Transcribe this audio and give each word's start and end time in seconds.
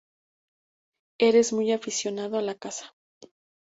eres 1.19 1.53
muy 1.53 1.71
aficionado 1.73 2.39
a 2.39 2.41
la 2.41 2.55
caza 2.55 2.95